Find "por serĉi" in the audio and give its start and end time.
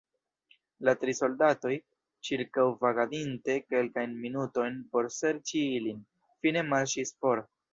4.97-5.63